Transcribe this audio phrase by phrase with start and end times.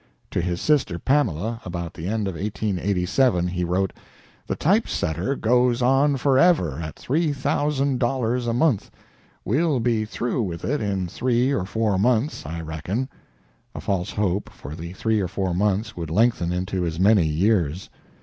[0.31, 3.93] To his sister Pamela, about the end of 1887, he wrote:
[4.47, 8.89] "The type setter goes on forever at $3,000 a month....
[9.45, 13.09] We'll be through with it in three or four months, I reckon"
[13.75, 17.91] a false hope, for the three or four months would lengthen into as many years.